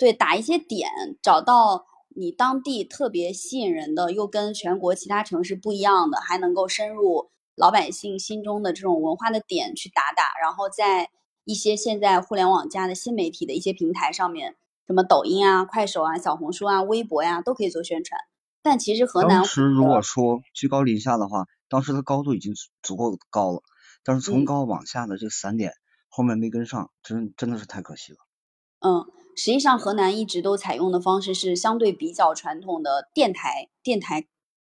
[0.00, 0.88] 对，打一些点，
[1.20, 1.84] 找到
[2.16, 11.10] 你当地特别吸引人的，又跟全国其他城市不一样的，还能够深入老百姓心中的这种文化的点去打打，然后在
[11.44, 14.56] 一些现在互联网加的新媒体的一些平台上面。
[14.86, 18.20] 什么抖音啊、快手啊、小红书啊、微博呀，都可以做宣传。
[18.60, 23.62] 但其实河南当时如果说居高临下的话，当时的高度已经足够高了，
[24.02, 25.74] 但是从高往下的这散点
[26.08, 28.18] 后面没跟上，真真的是太可惜了。
[28.80, 29.06] 嗯，
[29.36, 34.26] 实际上河南一直都采用的方式是相对比较传统的电台、电台、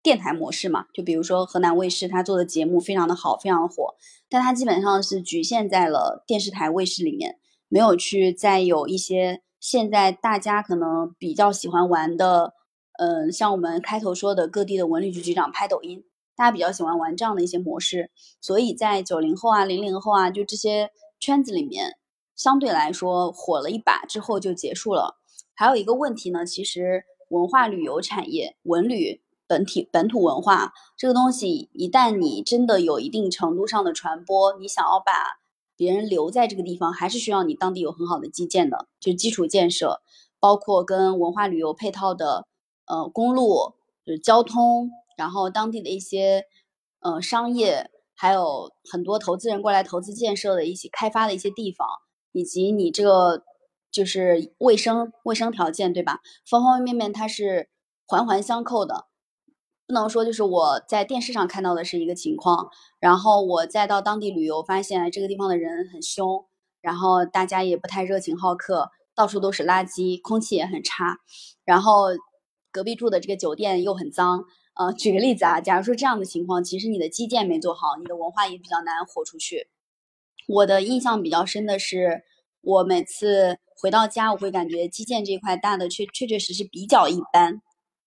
[0.03, 0.85] 电台模式嘛。
[0.93, 3.95] 就比如说河南卫视，它做的节目非常的好，非常的火，
[4.29, 9.41] 但它基本上是局限在了电视台、卫视里面，没有去再有一些。
[9.59, 12.53] 现在大家可能比较喜欢玩的，
[12.99, 16.03] 嗯，像我们开头说的各地的文旅局局长拍抖音，
[16.35, 21.97] 大家比较喜欢玩这样的一些模式，所以在九零后啊、零零后啊，就这些圈子里面，
[22.37, 25.17] 相对来说火了一把之后就结束了。
[25.53, 35.39] 还有一个问题呢，其实文化旅游产业、文旅本体本土文化这个东西，一旦你真的有一定程度上的传播，你想要把。
[35.79, 40.01] 别人留在这个地方，还是需要你当地有很好的基建的，就基础建设，
[40.39, 42.47] 包括跟文化旅游配套的，
[42.87, 46.45] 呃，公路，就是交通，然后当地的一些，
[47.01, 51.87] 呃，商业，还有很多投资人过来投资建设的一些开发的一些地方，
[52.37, 53.41] 以及你这个
[53.91, 56.19] 就是卫生卫生条件，对吧？
[56.47, 57.67] 方方面面它是
[58.05, 59.07] 环环相扣的。
[59.87, 62.69] 不能说就是我在电视上看到的是一个情况，
[62.99, 66.45] 然后我再到当地旅游，发现这个地方的人很凶，
[66.81, 71.17] 然后大家也不太热情好客，到处都是垃圾，空气也很差，
[71.65, 72.09] 然后
[72.71, 74.45] 隔壁住的这个酒店又很脏。
[74.75, 79.69] 呃，举个例子啊，假如说这样的情况，其实你的基建没做好，你的文化也比较难火出去。
[80.47, 82.23] 我的印象比较深的是，
[82.61, 87.61] 我每次回到家，我会感觉基建这块大的确确确实实比较一般，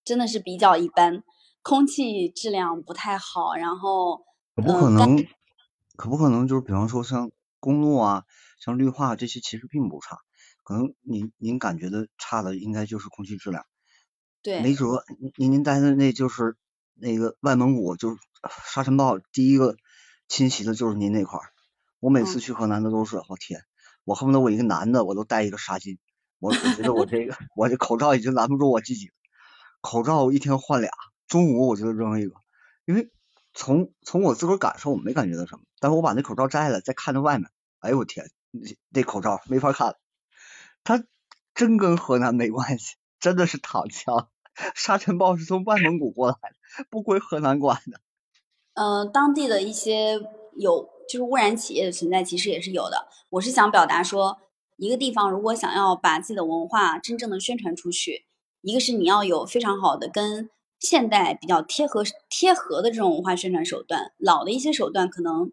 [0.05, 1.23] 真的是比较一般。
[1.63, 4.25] 空气质量不太好，然后
[4.57, 5.23] 可不可能，
[5.95, 8.25] 可不可能就是比方说像公路啊，
[8.59, 10.17] 像绿化这些其实并不差，
[10.65, 13.67] 可能您您感觉的差的应该就是空气质量。
[14.41, 15.05] 对，没辙，
[15.37, 16.57] 您您待的那就是
[16.95, 18.17] 那个外蒙古，就是
[18.65, 19.77] 沙尘暴第一个
[20.29, 21.53] 侵袭的就是您那块儿。
[22.01, 23.63] 我每次去河南的都是，我天，
[24.05, 25.99] 我恨不得我一个男的我都带一个纱巾，
[26.39, 29.11] 我我觉得我这个我这口罩已经拦不住我自己，
[29.81, 30.91] 口罩一天换俩，
[31.29, 32.35] 中午我就扔一个，
[32.85, 33.11] 因为
[33.55, 38.31] 从从我自个儿感受我没感觉到什么，但是我把那口罩摘了再看着外面，哎呦我天，
[38.89, 39.99] 那口罩没法看了，
[40.83, 41.05] 它
[41.55, 42.97] 真跟河南没关系。
[43.21, 44.31] 真的是躺枪，
[44.75, 48.01] 沙尘暴是从外蒙古过来的，不归河南管的。
[48.73, 50.19] 嗯，当地的一些
[50.57, 53.09] 有就是污染企业的存在，其实也是有的。
[53.31, 54.39] 我是想表达说，
[54.77, 58.27] 一个地方如果想要把自己的文化真正的宣传出去，
[58.63, 60.49] 一个是你要有非常好的跟
[60.79, 65.51] 现代比较贴合贴合的这种文化宣传手段，老的一些手段可能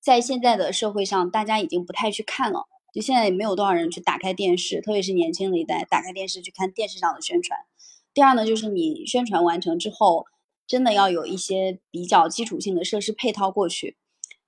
[0.00, 2.66] 在现在的社会上大家已经不太去看了。
[2.94, 7.58] 就现在也没有多少人去打开电视，特别是年轻的一代，打开电视去看电视上的宣传。
[8.14, 10.26] 第二呢，就是你宣传完成之后，
[10.68, 13.96] 真的要有一些比较基础性的设施配套过去。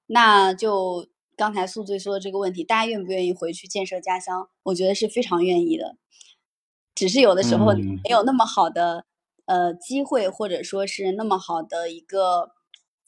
[0.07, 4.49] 那就刚才宿醉说的这个问题，大家愿不愿意回去建设家乡？
[4.65, 5.97] 我觉得是非常愿意的，
[6.95, 9.07] 只是有的时候没有那么好的
[9.47, 12.51] 呃机会，或者说是那么好的一个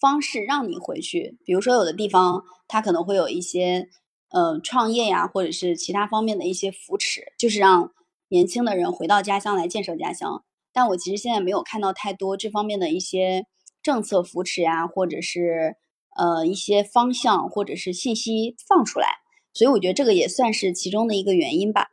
[0.01, 1.39] 方式让你回去。
[1.45, 3.89] 比如说有的地方它可能会有一些。
[4.31, 7.93] 呃，创业呀，或者是其他方面的一些扶持，就是让
[8.31, 10.43] 年轻的人回到家乡来建设家乡。
[10.73, 13.47] 但我其实现在没有看到太多这方面的一些
[13.81, 15.77] 政策扶持呀，或者是
[16.15, 19.09] 呃一些方向或者是信息放出来，
[19.53, 21.91] 所以我觉得这个也算是其中的一个原因吧。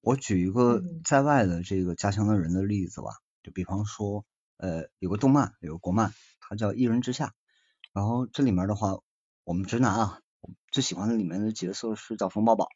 [0.00, 3.08] 我举一个在外的这个家乡的人的例子吧，
[3.42, 4.24] 就比方说，
[4.58, 7.26] 呃，有个动漫，有个国漫，它叫《一人之下》，
[7.92, 8.98] 然后这里面的话，
[9.44, 10.20] 我们直男啊。
[10.70, 12.68] 最喜欢的里面的角色是叫冯宝宝，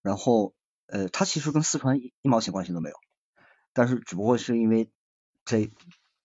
[0.00, 0.54] 然后
[0.86, 2.96] 呃，他其实跟四川一一毛钱关系都没有，
[3.74, 4.90] 但是只不过是因为
[5.44, 5.70] 这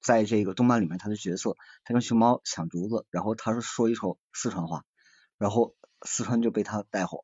[0.01, 4.83] 在这个动漫里面他的角色，他跟熊猫抢竹子，然后他是说一手四川话，
[5.37, 7.23] 然后四川就被他带火，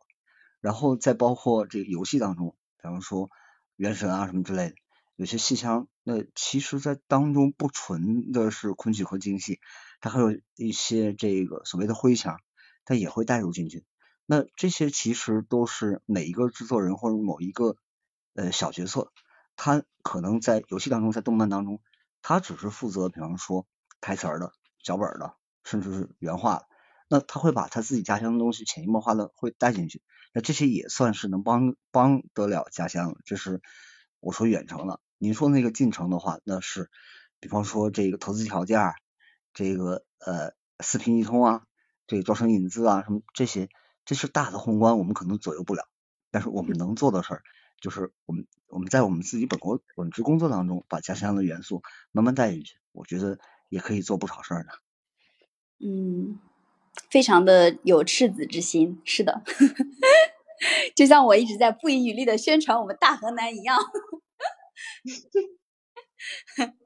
[0.61, 3.29] 然后再包括这个游戏当中，比方说
[3.75, 4.75] 原神啊什么之类的，
[5.15, 9.59] 有些戏腔，那其实在当中不纯的是昆曲和京戏，
[9.99, 12.39] 它还有一些这个所谓的徽腔。
[12.89, 13.83] 他也会带入进去，
[14.25, 17.75] 那这些其实都是每一个制作人或者某一个
[18.33, 19.11] 呃小角色，
[19.57, 21.81] 他可能在游戏当中，在动漫当中，
[22.27, 23.65] 他只是负责，比方说
[24.01, 24.51] 台词儿的、
[24.83, 26.67] 脚本的，甚至是原画的，
[27.07, 30.01] 那他会把他自己家乡的东西潜移默化的会带进去，
[30.33, 33.15] 那这些也算是能帮帮得了家乡。
[33.23, 33.61] 这是
[34.19, 36.89] 我说远程了，您说那个近程的话，那是
[37.39, 38.91] 比方说这个投资条件，
[39.53, 40.51] 这个呃
[40.81, 41.63] 四平一通啊。
[42.07, 43.69] 这个招商引资啊，什么这些，
[44.03, 45.87] 这是大的宏观，我们可能左右不了。
[46.29, 47.43] 但是我们能做的事儿，
[47.81, 54.69] 就是我们我们在我们自己本国本职工作当中，把家乡的元素慢慢带进去，我觉得也可以做不少事儿呢。
[55.79, 56.39] 嗯，
[57.09, 59.43] 非常的有赤子之心，是的，
[60.95, 63.77] 就像我一直在不遗余力的宣传我们大河南一样。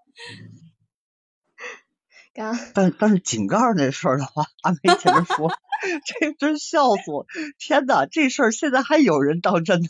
[2.33, 5.51] 刚，但但是井盖那事儿的话，阿梅前面说，
[6.05, 7.25] 这真笑死我！
[7.57, 9.87] 天哪，这事儿现在还有人当真呢？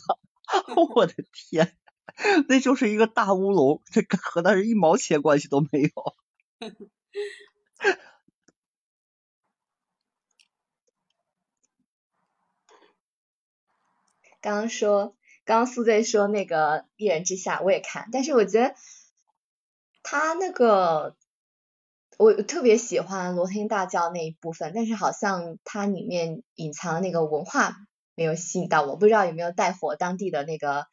[0.94, 1.76] 我的天，
[2.48, 5.90] 那就是一个大乌龙，这跟河南人一毛钱关系都没有。
[14.40, 18.74] 刚刚说，刚刚苏在说那个一人之下，我也看，但是我觉得
[20.02, 21.16] 他那个。
[22.18, 27.74] 我特别喜欢罗天大教那一部分，但是好像它里面隐藏那个文化
[28.14, 30.86] 没有吸引到我，不知道有没有带火当地的那个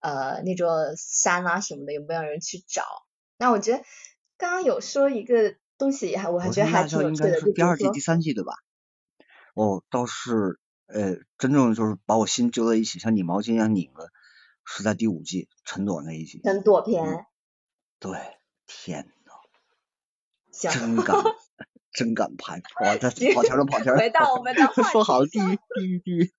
[0.00, 2.84] 呃那座山啊什么的，有没有人去找？
[3.38, 3.84] 那我觉得
[4.36, 8.54] 刚刚有说一个东西，还我还觉得还挺有趣的，是第二季、第三季对吧？
[9.54, 14.10] 哦，倒是呃，真正就是把我心揪在一起，像拧毛巾一样拧的，
[14.64, 16.40] 是在第五季陈朵那一集。
[16.44, 17.26] 陈朵篇。
[17.98, 18.18] 对，
[18.66, 19.32] 天呐。
[20.70, 21.16] 真敢，
[21.92, 22.62] 真敢拍！
[22.84, 23.96] 哇这跑题了，跑题了。
[23.96, 25.42] 回到我们的 话题说好第一，
[25.74, 26.30] 第一，第一。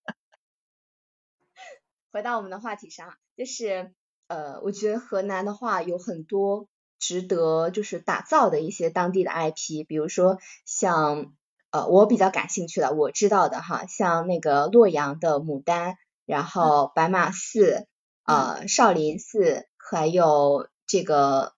[2.14, 3.92] 回到我们的话题上，就是
[4.28, 6.68] 呃，我觉得河南的话有很多
[7.00, 11.34] 值得就是打造的一些当地的 IP，比如说像
[11.72, 15.96] 呃我比较感兴趣的，我知道的哈，像那个洛阳的牡丹，
[16.26, 17.88] 然后白马寺，
[18.24, 21.54] 呃少林寺，还有这个。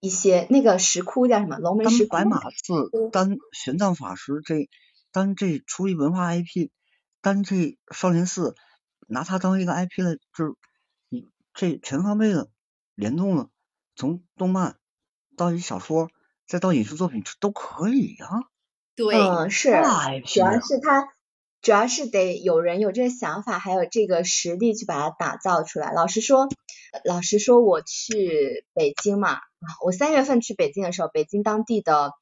[0.00, 1.56] 一些那个石窟叫什么？
[1.56, 2.10] 龙门石窟。
[2.10, 4.68] 白马寺，丹玄奘法师这
[5.12, 6.68] 单这出一文化 IP，
[7.22, 8.54] 单这少林寺
[9.08, 10.54] 拿它当一个 IP 了，就是
[11.08, 12.48] 你这全方位的
[12.94, 13.48] 联动了，
[13.96, 14.76] 从动漫
[15.36, 16.10] 到一小说，
[16.46, 18.28] 再到影视作品，这都可以呀。
[18.96, 19.70] 对，嗯，是，
[20.26, 21.08] 主要是它。
[21.60, 25.92] 主要是得有人有这个想法，还有这个实力去把它打造出来。
[25.92, 26.46] 老实说，
[27.06, 29.38] 老实说，我去北京嘛，
[29.82, 32.12] 我三月份去北京的时候，北京当地的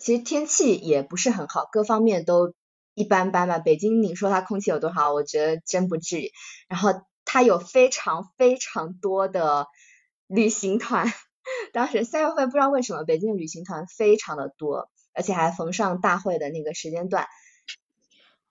[0.00, 2.54] 其实天气也不是很好，各方面都
[2.94, 3.58] 一般般吧。
[3.58, 5.12] 北京你说它空气有多好？
[5.12, 6.30] 我觉得真不至于。
[6.68, 9.66] 然后它有非常非常多的
[10.26, 11.06] 旅行团，
[11.72, 17.26] 当时三月份不知道为什么北京的旅行团非常的多，而且还逢上大会的那个时间段。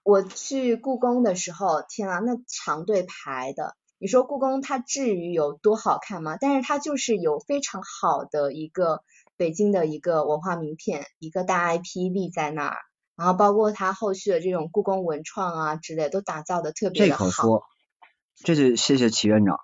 [0.04, 3.76] 我去故宫的时候，天啊，那长队排的。
[4.00, 6.38] 你说故宫它至于有多好看吗？
[6.42, 9.04] 但是它就是有非常好的一个
[9.38, 12.78] 北京的一个文化名片，一个大 IP 立在那儿，
[13.16, 17.26] 然后包括它后续的这种故宫文创啊之类，都打造的特别的好。
[17.26, 17.64] 这可说，
[18.36, 19.57] 这就谢谢齐院长。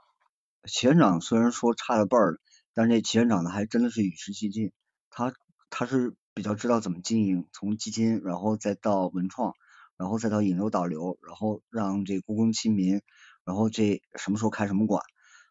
[0.66, 2.38] 齐院长虽然说差了辈儿了，
[2.74, 4.72] 但是这齐院长呢还真的是与时俱进，
[5.10, 5.34] 他
[5.70, 9.54] 他是比较知道怎么经营，从基金然后再到文创。
[10.00, 13.02] 然后再到引流导流，然后让这故宫亲民，
[13.44, 15.02] 然后这什么时候开什么馆，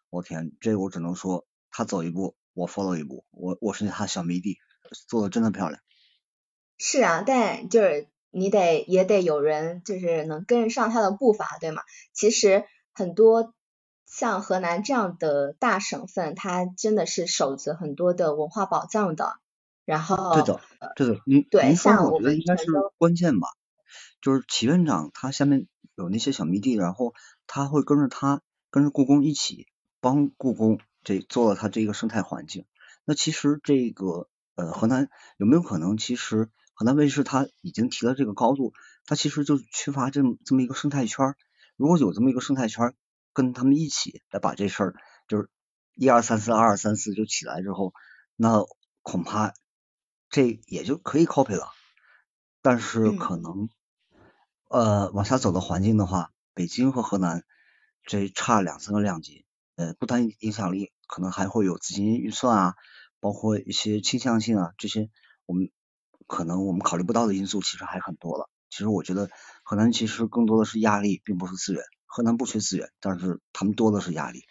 [0.09, 4.55] 我天，这我只能说他走一步，我 follow 一步，我我是他小迷弟，
[5.09, 5.81] 做的真的漂亮。
[6.77, 11.81] 是啊，但就是你得也得有人就是能跟上他的步伐，对吗？
[12.13, 13.53] 其实很多
[14.05, 19.37] 像河南这样的大省份，它真的是守着很多的文化宝藏的。
[19.85, 20.61] 然后对的，
[20.97, 22.65] 对的，您对，像我觉得应该是
[22.97, 23.47] 关键吧。
[24.21, 27.13] 就是齐院长，他下面有那些小迷弟，然后
[27.47, 29.67] 他会跟着他，跟着故宫一起
[30.01, 32.65] 帮故宫这做了他这个生态环境。
[33.05, 36.49] 那其实这个呃河南有没有可能，其实
[36.79, 38.71] 河南卫视它已经提到这个高度，
[39.03, 41.33] 它其实就缺乏这么这么一个生态圈。
[41.75, 42.93] 如果有这么一个生态圈，
[43.33, 44.95] 跟他们一起来把这事儿，
[45.27, 45.49] 就是
[45.95, 47.93] 一二三四二二三四就起来之后，
[48.35, 48.63] 那
[49.01, 49.55] 恐怕
[50.29, 51.71] 这也就可以 copy 了。
[52.61, 53.69] 但是可能。
[54.69, 57.45] 呃，往下走的环境的话，北京和河南
[58.03, 59.45] 这差两三个量级，
[59.77, 62.75] 呃，不单影响力，可能还会有资金预算啊，
[63.21, 65.09] 包括一些倾向性啊，这些
[65.45, 65.71] 我们
[66.27, 68.49] 可能我们考虑不到的因素，其实还很多了。
[68.69, 69.29] 其实我觉得
[69.63, 71.81] 河南其实更多的是压力，并不是资源。
[72.05, 74.43] 河南不缺资源，但是他们多的是压力。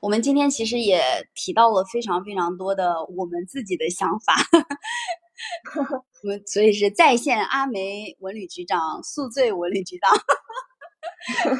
[0.00, 1.02] 我们今天其实也
[1.34, 4.34] 提到了非常非常多的我们自己的想法。
[6.22, 10.10] 我们所以是在线阿梅文旅局长宿醉文旅局长，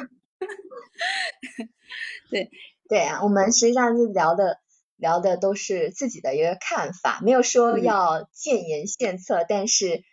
[2.30, 2.50] 对
[2.88, 4.60] 对啊，我们实际上就聊的
[4.96, 10.04] 聊的都是自己的一个看法，没有说要建言献策，但是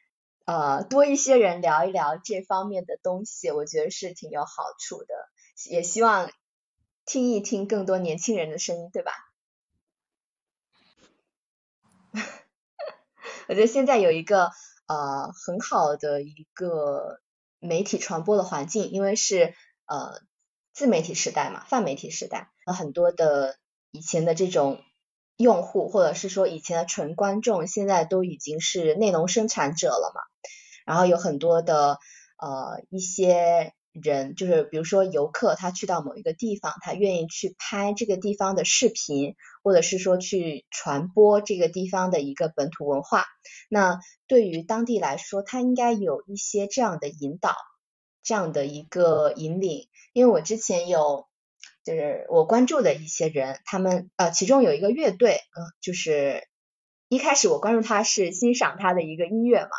[0.45, 5.13] 呃多一些人聊一聊这方面的东西，我觉得是挺有好处的，
[5.69, 6.31] 也希望
[7.05, 9.11] 听一听更多年轻人的声音，对吧？
[13.47, 14.51] 我觉得现在有一个
[14.87, 17.21] 呃很好的一个
[17.59, 19.53] 媒体传播的环境，因为是
[19.85, 20.21] 呃
[20.73, 23.57] 自媒体时代嘛，泛媒体时代，很多的
[23.91, 24.81] 以前的这种
[25.37, 30.21] 用户或者是说以前的纯观众，现在都已经是内容生产者了嘛，
[30.85, 31.99] 然后有很多的
[32.37, 33.73] 呃一些。
[33.93, 39.35] 人就是比如说游客，他去到某一个地方，他愿意去拍这个地方的视频，
[39.65, 43.25] 或者是说去传播这个地方的一个本土文化。
[43.69, 47.53] 那对于当地来说，他应该有一些这样的引导，
[48.23, 49.89] 这样的一个引领。
[50.13, 51.27] 因为我之前有
[51.83, 56.47] 就是我关注的一些人，他们呃其中有一个乐队，呃就是
[57.09, 59.69] 一开始我关注他是欣赏他的一个音乐嘛。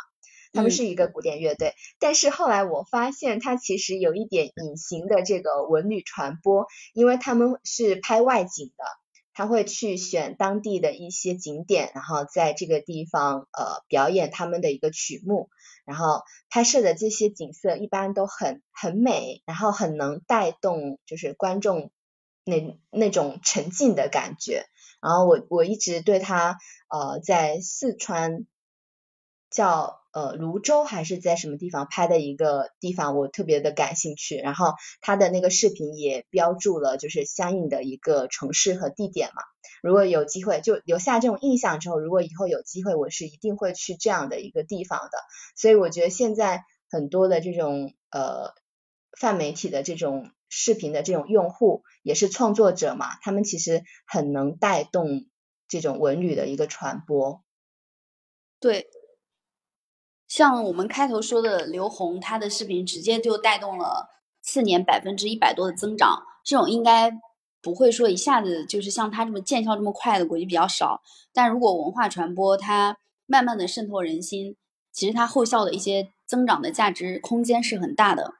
[0.55, 8.85] 他们是一个古典乐队，但是后来我发现他其实有一点隐形的这个文旅传播，因为他们是拍外景的，
[9.33, 15.49] 他会去选当地的一些景点，然后在这个地方呃表演他们的一个曲目，
[15.85, 21.89] 然后拍摄的这些景色一般都很很美，然后很能带动就是观众
[22.45, 24.65] 那那种沉浸的感觉，
[25.01, 26.57] 然后我我一直对他
[26.89, 28.45] 呃在四川
[29.49, 30.01] 叫。
[30.13, 34.37] 呃，泸州还是在什么地方拍的一个地方，我特别的感兴趣。
[34.37, 39.41] 然后他的那个视频也标注了，就是相应的一个城市和地点嘛。
[39.81, 45.17] 如果有机会，就留下这种印象之后，如果以后有机会，我是一定会去这样的一个地方的。
[45.55, 48.53] 所以我觉得现在很多的这种呃
[49.19, 55.25] 泛媒体的这种视频的这种用户，也是创作者嘛，他们其实很能带动
[55.67, 57.43] 这种文旅的一个传播。
[58.59, 58.87] 对。
[60.27, 64.09] 像我们开头说的刘虹，她的视频直接就带动了
[64.41, 67.11] 四年百分之一百多的增长，这种应该
[67.61, 71.01] 不会说一下子就是像她这么见效这么快的，估计比较少。
[71.33, 74.55] 但如果文化传播它慢慢的渗透人心，
[74.91, 78.33] 其实它后效的一些增长的价值空间是很大的。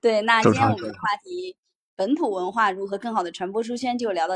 [0.00, 1.56] 对，那今天我们的话题
[1.96, 4.34] 本土文化如何更好的传播出圈就聊到。